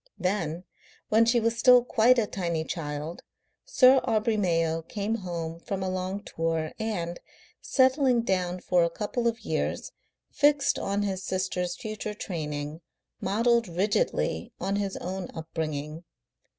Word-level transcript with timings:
Then, 0.17 0.63
when 1.09 1.25
she 1.27 1.39
was 1.39 1.59
still 1.59 1.83
quite 1.83 2.17
a 2.17 2.25
tiny 2.25 2.63
child, 2.63 3.21
Sir 3.65 4.01
Aubrey 4.03 4.35
Mayo 4.35 4.81
came 4.81 5.13
home 5.17 5.59
from 5.59 5.83
a 5.83 5.89
long 5.91 6.23
tour, 6.23 6.71
and, 6.79 7.19
settling 7.61 8.21
down 8.23 8.61
for 8.61 8.83
a 8.83 8.89
couple 8.89 9.27
of 9.27 9.41
years, 9.41 9.91
fixed 10.31 10.79
on 10.79 11.03
his 11.03 11.21
sister's 11.23 11.75
future 11.75 12.15
training, 12.15 12.81
modelled 13.19 13.67
rigidly 13.67 14.51
on 14.59 14.77
his 14.77 14.97
own 14.97 15.29
upbringing. 15.35 16.03